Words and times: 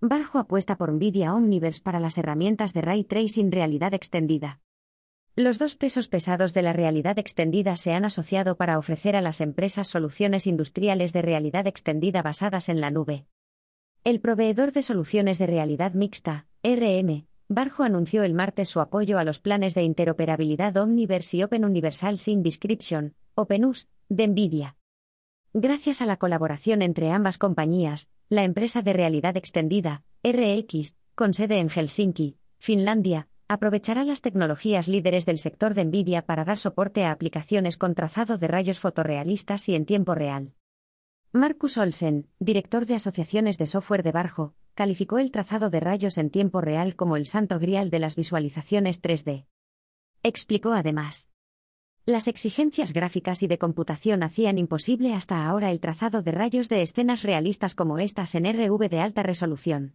Barjo 0.00 0.38
apuesta 0.38 0.76
por 0.76 0.92
Nvidia 0.92 1.34
Omniverse 1.34 1.82
para 1.82 1.98
las 1.98 2.18
herramientas 2.18 2.72
de 2.72 2.82
ray 2.82 3.02
tracing 3.02 3.50
realidad 3.50 3.94
extendida. 3.94 4.60
Los 5.34 5.58
dos 5.58 5.74
pesos 5.74 6.06
pesados 6.06 6.54
de 6.54 6.62
la 6.62 6.72
realidad 6.72 7.18
extendida 7.18 7.74
se 7.74 7.92
han 7.92 8.04
asociado 8.04 8.56
para 8.56 8.78
ofrecer 8.78 9.16
a 9.16 9.20
las 9.20 9.40
empresas 9.40 9.88
soluciones 9.88 10.46
industriales 10.46 11.12
de 11.12 11.22
realidad 11.22 11.66
extendida 11.66 12.22
basadas 12.22 12.68
en 12.68 12.80
la 12.80 12.92
nube. 12.92 13.26
El 14.04 14.20
proveedor 14.20 14.70
de 14.70 14.82
soluciones 14.82 15.36
de 15.38 15.48
realidad 15.48 15.94
mixta, 15.94 16.46
RM, 16.62 17.26
Barjo 17.48 17.82
anunció 17.82 18.22
el 18.22 18.34
martes 18.34 18.68
su 18.68 18.80
apoyo 18.80 19.18
a 19.18 19.24
los 19.24 19.40
planes 19.40 19.74
de 19.74 19.82
interoperabilidad 19.82 20.76
Omniverse 20.76 21.38
y 21.38 21.42
Open 21.42 21.64
Universal 21.64 22.20
Sin 22.20 22.44
Description, 22.44 23.14
OpenUS, 23.34 23.88
de 24.08 24.28
NVIDIA. 24.28 24.77
Gracias 25.54 26.02
a 26.02 26.06
la 26.06 26.18
colaboración 26.18 26.82
entre 26.82 27.10
ambas 27.10 27.38
compañías, 27.38 28.10
la 28.28 28.44
empresa 28.44 28.82
de 28.82 28.92
realidad 28.92 29.36
extendida, 29.38 30.02
RX, 30.22 30.94
con 31.14 31.32
sede 31.32 31.58
en 31.58 31.70
Helsinki, 31.70 32.36
Finlandia, 32.58 33.28
aprovechará 33.48 34.04
las 34.04 34.20
tecnologías 34.20 34.88
líderes 34.88 35.24
del 35.24 35.38
sector 35.38 35.72
de 35.72 35.86
NVIDIA 35.86 36.26
para 36.26 36.44
dar 36.44 36.58
soporte 36.58 37.06
a 37.06 37.12
aplicaciones 37.12 37.78
con 37.78 37.94
trazado 37.94 38.36
de 38.36 38.46
rayos 38.46 38.78
fotorrealistas 38.78 39.70
y 39.70 39.74
en 39.74 39.86
tiempo 39.86 40.14
real. 40.14 40.52
Marcus 41.32 41.78
Olsen, 41.78 42.28
director 42.38 42.84
de 42.84 42.96
asociaciones 42.96 43.56
de 43.56 43.66
software 43.66 44.02
de 44.02 44.12
Barjo, 44.12 44.54
calificó 44.74 45.18
el 45.18 45.30
trazado 45.30 45.70
de 45.70 45.80
rayos 45.80 46.18
en 46.18 46.28
tiempo 46.28 46.60
real 46.60 46.94
como 46.94 47.16
el 47.16 47.24
santo 47.24 47.58
grial 47.58 47.88
de 47.88 48.00
las 48.00 48.16
visualizaciones 48.16 49.02
3D. 49.02 49.46
Explicó 50.22 50.72
además. 50.72 51.30
Las 52.08 52.26
exigencias 52.26 52.94
gráficas 52.94 53.42
y 53.42 53.48
de 53.48 53.58
computación 53.58 54.22
hacían 54.22 54.56
imposible 54.56 55.12
hasta 55.12 55.46
ahora 55.46 55.70
el 55.70 55.78
trazado 55.78 56.22
de 56.22 56.32
rayos 56.32 56.70
de 56.70 56.80
escenas 56.80 57.22
realistas 57.22 57.74
como 57.74 57.98
estas 57.98 58.34
en 58.34 58.46
RV 58.46 58.88
de 58.88 59.00
alta 59.00 59.22
resolución. 59.22 59.94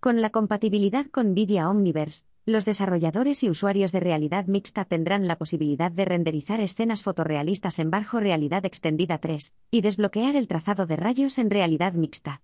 Con 0.00 0.20
la 0.20 0.30
compatibilidad 0.30 1.06
con 1.06 1.30
NVIDIA 1.30 1.70
Omniverse, 1.70 2.24
los 2.46 2.64
desarrolladores 2.64 3.44
y 3.44 3.48
usuarios 3.48 3.92
de 3.92 4.00
realidad 4.00 4.46
mixta 4.46 4.86
tendrán 4.86 5.28
la 5.28 5.38
posibilidad 5.38 5.92
de 5.92 6.04
renderizar 6.04 6.58
escenas 6.58 7.04
fotorrealistas 7.04 7.78
en 7.78 7.92
bajo 7.92 8.18
realidad 8.18 8.64
extendida 8.64 9.18
3 9.18 9.54
y 9.70 9.82
desbloquear 9.82 10.34
el 10.34 10.48
trazado 10.48 10.86
de 10.86 10.96
rayos 10.96 11.38
en 11.38 11.48
realidad 11.48 11.92
mixta. 11.92 12.42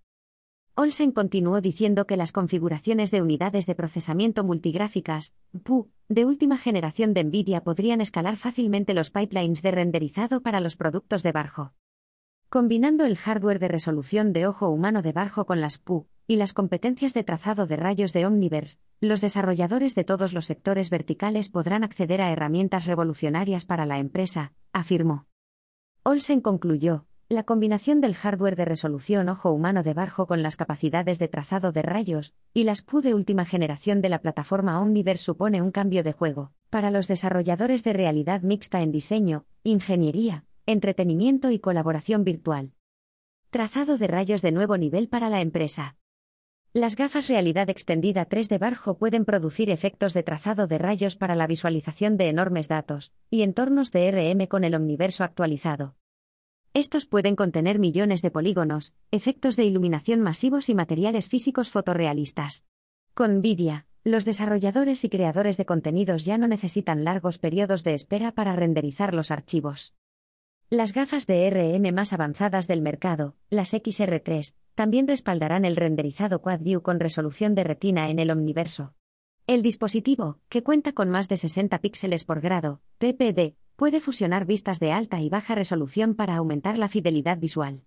Olsen 0.80 1.10
continuó 1.10 1.60
diciendo 1.60 2.06
que 2.06 2.16
las 2.16 2.30
configuraciones 2.30 3.10
de 3.10 3.20
unidades 3.20 3.66
de 3.66 3.74
procesamiento 3.74 4.44
multigráficas, 4.44 5.34
PU, 5.64 5.90
de 6.08 6.24
última 6.24 6.56
generación 6.56 7.14
de 7.14 7.24
NVIDIA 7.24 7.64
podrían 7.64 8.00
escalar 8.00 8.36
fácilmente 8.36 8.94
los 8.94 9.10
pipelines 9.10 9.60
de 9.62 9.72
renderizado 9.72 10.40
para 10.40 10.60
los 10.60 10.76
productos 10.76 11.24
de 11.24 11.32
Barjo. 11.32 11.72
Combinando 12.48 13.06
el 13.06 13.16
hardware 13.16 13.58
de 13.58 13.66
resolución 13.66 14.32
de 14.32 14.46
ojo 14.46 14.68
humano 14.68 15.02
de 15.02 15.10
Barjo 15.10 15.46
con 15.46 15.60
las 15.60 15.78
PU 15.78 16.06
y 16.28 16.36
las 16.36 16.52
competencias 16.52 17.12
de 17.12 17.24
trazado 17.24 17.66
de 17.66 17.74
rayos 17.74 18.12
de 18.12 18.24
Omniverse, 18.26 18.78
los 19.00 19.20
desarrolladores 19.20 19.96
de 19.96 20.04
todos 20.04 20.32
los 20.32 20.46
sectores 20.46 20.90
verticales 20.90 21.48
podrán 21.48 21.82
acceder 21.82 22.22
a 22.22 22.30
herramientas 22.30 22.86
revolucionarias 22.86 23.64
para 23.64 23.84
la 23.84 23.98
empresa, 23.98 24.52
afirmó. 24.72 25.26
Olsen 26.04 26.40
concluyó, 26.40 27.08
la 27.30 27.42
combinación 27.42 28.00
del 28.00 28.14
hardware 28.14 28.56
de 28.56 28.64
resolución 28.64 29.28
ojo 29.28 29.52
humano 29.52 29.82
de 29.82 29.92
Barjo 29.92 30.26
con 30.26 30.42
las 30.42 30.56
capacidades 30.56 31.18
de 31.18 31.28
trazado 31.28 31.72
de 31.72 31.82
rayos 31.82 32.32
y 32.54 32.64
las 32.64 32.80
PU 32.80 33.02
de 33.02 33.12
última 33.12 33.44
generación 33.44 34.00
de 34.00 34.08
la 34.08 34.22
plataforma 34.22 34.80
Omniverse 34.80 35.24
supone 35.24 35.60
un 35.60 35.70
cambio 35.70 36.02
de 36.02 36.14
juego 36.14 36.52
para 36.70 36.90
los 36.90 37.06
desarrolladores 37.06 37.84
de 37.84 37.92
realidad 37.92 38.40
mixta 38.40 38.80
en 38.80 38.92
diseño, 38.92 39.44
ingeniería, 39.62 40.46
entretenimiento 40.64 41.50
y 41.50 41.58
colaboración 41.58 42.24
virtual. 42.24 42.72
Trazado 43.50 43.98
de 43.98 44.06
rayos 44.06 44.40
de 44.40 44.52
nuevo 44.52 44.78
nivel 44.78 45.08
para 45.08 45.28
la 45.28 45.42
empresa. 45.42 45.96
Las 46.72 46.96
gafas 46.96 47.28
realidad 47.28 47.68
extendida 47.68 48.24
3 48.24 48.48
de 48.48 48.56
Barjo 48.56 48.96
pueden 48.96 49.26
producir 49.26 49.68
efectos 49.68 50.14
de 50.14 50.22
trazado 50.22 50.66
de 50.66 50.78
rayos 50.78 51.16
para 51.16 51.34
la 51.34 51.46
visualización 51.46 52.16
de 52.16 52.30
enormes 52.30 52.68
datos 52.68 53.12
y 53.28 53.42
entornos 53.42 53.92
de 53.92 54.10
RM 54.10 54.46
con 54.46 54.64
el 54.64 54.74
omniverso 54.74 55.24
actualizado. 55.24 55.94
Estos 56.78 57.06
pueden 57.06 57.34
contener 57.34 57.80
millones 57.80 58.22
de 58.22 58.30
polígonos, 58.30 58.94
efectos 59.10 59.56
de 59.56 59.64
iluminación 59.64 60.20
masivos 60.20 60.68
y 60.68 60.76
materiales 60.76 61.28
físicos 61.28 61.70
fotorrealistas. 61.70 62.66
Con 63.14 63.38
NVIDIA, 63.38 63.86
los 64.04 64.24
desarrolladores 64.24 65.02
y 65.02 65.08
creadores 65.08 65.56
de 65.56 65.66
contenidos 65.66 66.24
ya 66.24 66.38
no 66.38 66.46
necesitan 66.46 67.02
largos 67.02 67.38
periodos 67.38 67.82
de 67.82 67.94
espera 67.94 68.30
para 68.30 68.54
renderizar 68.54 69.12
los 69.12 69.32
archivos. 69.32 69.96
Las 70.70 70.92
gafas 70.92 71.26
de 71.26 71.50
RM 71.50 71.92
más 71.92 72.12
avanzadas 72.12 72.68
del 72.68 72.80
mercado, 72.80 73.34
las 73.50 73.74
XR3, 73.74 74.54
también 74.76 75.08
respaldarán 75.08 75.64
el 75.64 75.74
renderizado 75.74 76.40
Quad 76.42 76.60
View 76.60 76.80
con 76.80 77.00
resolución 77.00 77.56
de 77.56 77.64
retina 77.64 78.08
en 78.08 78.20
el 78.20 78.30
omniverso. 78.30 78.94
El 79.48 79.62
dispositivo, 79.62 80.38
que 80.48 80.62
cuenta 80.62 80.92
con 80.92 81.10
más 81.10 81.28
de 81.28 81.38
60 81.38 81.76
píxeles 81.80 82.22
por 82.22 82.40
grado, 82.40 82.82
PPD, 82.98 83.56
puede 83.78 84.00
fusionar 84.00 84.44
vistas 84.44 84.80
de 84.80 84.90
alta 84.90 85.20
y 85.20 85.28
baja 85.28 85.54
resolución 85.54 86.16
para 86.16 86.34
aumentar 86.34 86.76
la 86.78 86.88
fidelidad 86.88 87.38
visual. 87.38 87.84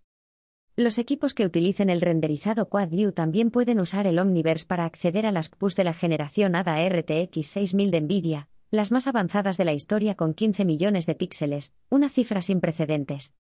Los 0.78 0.98
equipos 0.98 1.34
que 1.34 1.46
utilicen 1.46 1.90
el 1.90 2.00
renderizado 2.00 2.70
Quad 2.70 2.88
View 2.88 3.12
también 3.12 3.52
pueden 3.52 3.78
usar 3.82 4.08
el 4.08 4.18
Omniverse 4.18 4.66
para 4.66 4.86
acceder 4.86 5.26
a 5.26 5.34
las 5.34 5.50
CPUs 5.50 5.76
de 5.76 5.84
la 5.84 5.94
generación 5.94 6.56
ADA 6.56 6.88
RTX 6.88 7.46
6000 7.46 7.92
de 7.92 8.00
Nvidia, 8.00 8.48
las 8.70 8.94
más 8.94 9.06
avanzadas 9.06 9.58
de 9.58 9.66
la 9.66 9.74
historia 9.74 10.16
con 10.16 10.34
15 10.34 10.64
millones 10.64 11.06
de 11.08 11.16
píxeles, 11.16 11.76
una 11.90 12.08
cifra 12.08 12.42
sin 12.42 12.62
precedentes. 12.62 13.36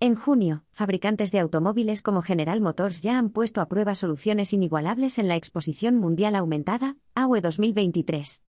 En 0.00 0.16
junio, 0.16 0.64
fabricantes 0.72 1.32
de 1.32 1.38
automóviles 1.38 2.02
como 2.02 2.20
General 2.20 2.60
Motors 2.60 3.00
ya 3.00 3.16
han 3.16 3.30
puesto 3.30 3.62
a 3.62 3.68
prueba 3.68 3.94
soluciones 3.94 4.52
inigualables 4.52 5.18
en 5.18 5.28
la 5.28 5.36
Exposición 5.36 5.96
Mundial 5.96 6.34
Aumentada, 6.34 6.98
AUE 7.14 7.40
2023. 7.40 8.42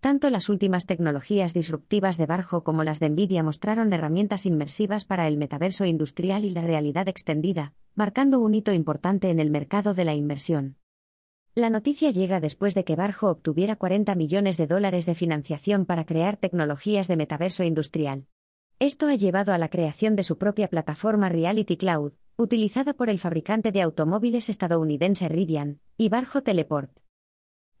Tanto 0.00 0.30
las 0.30 0.48
últimas 0.48 0.86
tecnologías 0.86 1.54
disruptivas 1.54 2.18
de 2.18 2.26
Barjo 2.26 2.62
como 2.62 2.84
las 2.84 3.00
de 3.00 3.08
Nvidia 3.08 3.42
mostraron 3.42 3.92
herramientas 3.92 4.46
inmersivas 4.46 5.04
para 5.04 5.26
el 5.26 5.36
metaverso 5.36 5.84
industrial 5.86 6.44
y 6.44 6.50
la 6.50 6.62
realidad 6.62 7.08
extendida, 7.08 7.72
marcando 7.96 8.38
un 8.38 8.54
hito 8.54 8.72
importante 8.72 9.28
en 9.28 9.40
el 9.40 9.50
mercado 9.50 9.94
de 9.94 10.04
la 10.04 10.14
inmersión. 10.14 10.76
La 11.56 11.68
noticia 11.68 12.12
llega 12.12 12.38
después 12.38 12.76
de 12.76 12.84
que 12.84 12.94
Barjo 12.94 13.28
obtuviera 13.28 13.74
40 13.74 14.14
millones 14.14 14.56
de 14.56 14.68
dólares 14.68 15.04
de 15.04 15.16
financiación 15.16 15.84
para 15.84 16.04
crear 16.04 16.36
tecnologías 16.36 17.08
de 17.08 17.16
metaverso 17.16 17.64
industrial. 17.64 18.26
Esto 18.78 19.08
ha 19.08 19.16
llevado 19.16 19.52
a 19.52 19.58
la 19.58 19.68
creación 19.68 20.14
de 20.14 20.22
su 20.22 20.38
propia 20.38 20.68
plataforma 20.68 21.28
Reality 21.28 21.76
Cloud, 21.76 22.12
utilizada 22.36 22.94
por 22.94 23.10
el 23.10 23.18
fabricante 23.18 23.72
de 23.72 23.82
automóviles 23.82 24.48
estadounidense 24.48 25.28
Rivian, 25.28 25.80
y 25.96 26.08
Barjo 26.08 26.44
Teleport. 26.44 26.92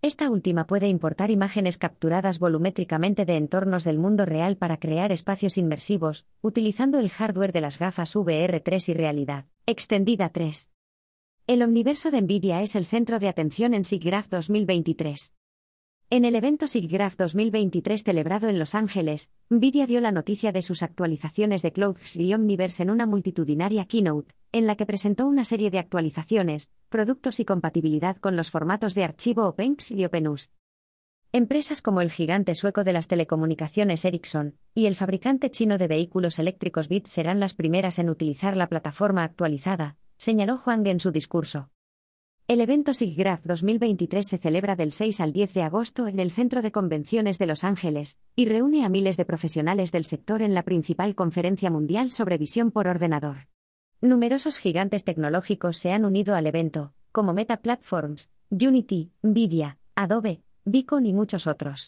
Esta 0.00 0.30
última 0.30 0.68
puede 0.68 0.86
importar 0.86 1.32
imágenes 1.32 1.76
capturadas 1.76 2.38
volumétricamente 2.38 3.24
de 3.24 3.36
entornos 3.36 3.82
del 3.82 3.98
mundo 3.98 4.24
real 4.24 4.56
para 4.56 4.78
crear 4.78 5.10
espacios 5.10 5.58
inmersivos, 5.58 6.24
utilizando 6.40 7.00
el 7.00 7.10
hardware 7.10 7.52
de 7.52 7.60
las 7.60 7.80
gafas 7.80 8.14
VR3 8.14 8.90
y 8.90 8.94
realidad 8.94 9.46
extendida 9.66 10.28
3. 10.30 10.70
El 11.48 11.62
omniverso 11.62 12.12
de 12.12 12.22
Nvidia 12.22 12.62
es 12.62 12.76
el 12.76 12.84
centro 12.84 13.18
de 13.18 13.28
atención 13.28 13.74
en 13.74 13.84
SIGGRAPH 13.84 14.28
2023. 14.28 15.34
En 16.10 16.24
el 16.24 16.36
evento 16.36 16.66
SIGGRAPH 16.66 17.16
2023 17.18 18.02
celebrado 18.02 18.48
en 18.48 18.58
Los 18.58 18.74
Ángeles, 18.74 19.30
Nvidia 19.50 19.86
dio 19.86 20.00
la 20.00 20.10
noticia 20.10 20.52
de 20.52 20.62
sus 20.62 20.82
actualizaciones 20.82 21.60
de 21.60 21.70
Clouds 21.70 22.16
y 22.16 22.32
Omniverse 22.32 22.82
en 22.82 22.88
una 22.88 23.04
multitudinaria 23.04 23.84
keynote, 23.84 24.34
en 24.50 24.66
la 24.66 24.74
que 24.76 24.86
presentó 24.86 25.26
una 25.26 25.44
serie 25.44 25.70
de 25.70 25.78
actualizaciones, 25.78 26.72
productos 26.88 27.40
y 27.40 27.44
compatibilidad 27.44 28.16
con 28.16 28.36
los 28.36 28.50
formatos 28.50 28.94
de 28.94 29.04
archivo 29.04 29.46
OpenX 29.48 29.90
y 29.90 30.06
OpenUST. 30.06 30.54
Empresas 31.32 31.82
como 31.82 32.00
el 32.00 32.10
gigante 32.10 32.54
sueco 32.54 32.84
de 32.84 32.94
las 32.94 33.06
telecomunicaciones 33.06 34.02
Ericsson 34.06 34.56
y 34.74 34.86
el 34.86 34.96
fabricante 34.96 35.50
chino 35.50 35.76
de 35.76 35.88
vehículos 35.88 36.38
eléctricos 36.38 36.88
BIT 36.88 37.06
serán 37.08 37.38
las 37.38 37.52
primeras 37.52 37.98
en 37.98 38.08
utilizar 38.08 38.56
la 38.56 38.70
plataforma 38.70 39.24
actualizada, 39.24 39.98
señaló 40.16 40.58
Huang 40.64 40.86
en 40.86 41.00
su 41.00 41.10
discurso. 41.10 41.68
El 42.48 42.62
evento 42.62 42.94
SIGGRAPH 42.94 43.42
2023 43.44 44.26
se 44.26 44.38
celebra 44.38 44.74
del 44.74 44.90
6 44.90 45.20
al 45.20 45.34
10 45.34 45.52
de 45.52 45.62
agosto 45.64 46.06
en 46.06 46.18
el 46.18 46.30
Centro 46.30 46.62
de 46.62 46.72
Convenciones 46.72 47.38
de 47.38 47.44
Los 47.44 47.62
Ángeles 47.62 48.18
y 48.36 48.46
reúne 48.46 48.86
a 48.86 48.88
miles 48.88 49.18
de 49.18 49.26
profesionales 49.26 49.92
del 49.92 50.06
sector 50.06 50.40
en 50.40 50.54
la 50.54 50.62
principal 50.62 51.14
conferencia 51.14 51.70
mundial 51.70 52.10
sobre 52.10 52.38
visión 52.38 52.70
por 52.70 52.88
ordenador. 52.88 53.48
Numerosos 54.00 54.56
gigantes 54.56 55.04
tecnológicos 55.04 55.76
se 55.76 55.92
han 55.92 56.06
unido 56.06 56.34
al 56.36 56.46
evento, 56.46 56.94
como 57.12 57.34
Meta 57.34 57.58
Platforms, 57.58 58.30
Unity, 58.48 59.12
Nvidia, 59.20 59.76
Adobe, 59.94 60.40
Beacon 60.64 61.04
y 61.04 61.12
muchos 61.12 61.46
otros. 61.46 61.86